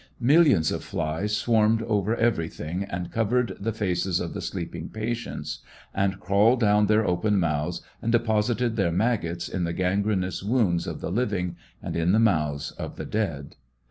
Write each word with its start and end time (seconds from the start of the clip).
Millions 0.19 0.71
of 0.71 0.83
flies 0.83 1.37
swarmed 1.37 1.83
over 1.83 2.15
everything, 2.15 2.83
and 2.85 3.11
covered 3.11 3.55
the 3.59 3.71
faces 3.71 4.19
of 4.19 4.33
the 4.33 4.41
sleeping 4.41 4.89
patients, 4.89 5.59
and 5.93 6.19
crawled 6.19 6.59
down 6.59 6.87
their 6.87 7.05
open 7.05 7.39
mouths, 7.39 7.81
and 8.01 8.11
deposited 8.11 8.77
their 8.77 8.91
maggots 8.91 9.47
in 9.47 9.63
the 9.63 9.73
gangrenous 9.73 10.41
wounds 10.41 10.87
of 10.87 11.01
the 11.01 11.11
living, 11.11 11.55
and 11.83 11.95
in 11.95 12.13
the 12.13 12.19
mouths 12.19 12.71
of 12.71 12.95
the 12.95 13.05
dead. 13.05 13.55